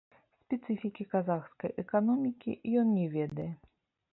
Спецыфікі 0.43 1.03
казахскай 1.11 1.71
эканомікі 1.83 2.57
ён 2.81 2.87
не 2.97 3.05
ведае. 3.17 3.51